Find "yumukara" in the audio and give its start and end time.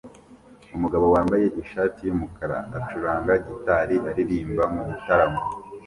2.07-2.57